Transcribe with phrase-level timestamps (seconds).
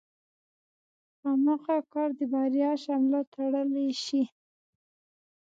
[1.23, 4.23] هماغه کار د بريا شمله تړلی شي.